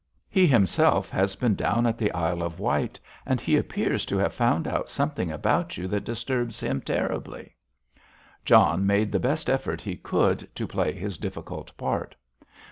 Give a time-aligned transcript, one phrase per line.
[0.31, 4.33] He himself has been down at the Isle of Wight and he appears to have
[4.33, 7.53] found out something about you that disturbs him terribly."
[8.43, 12.15] John made the best effort he could to play his difficult part.